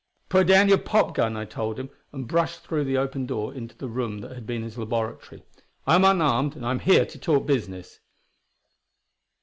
"Put 0.29 0.47
down 0.47 0.67
your 0.67 0.79
pop 0.79 1.13
gun," 1.13 1.37
I 1.37 1.45
told 1.45 1.77
him 1.79 1.91
and 2.11 2.27
brushed 2.27 2.61
through 2.63 2.85
the 2.85 2.97
open 2.97 3.27
door 3.27 3.53
into 3.53 3.77
the 3.77 3.87
room 3.87 4.17
that 4.21 4.31
had 4.31 4.47
been 4.47 4.63
his 4.63 4.75
laboratory. 4.75 5.43
"I 5.85 5.93
am 5.93 6.03
unarmed, 6.05 6.55
and 6.55 6.65
I'm 6.65 6.79
here 6.79 7.05
to 7.05 7.19
talk 7.19 7.45
business. 7.45 7.99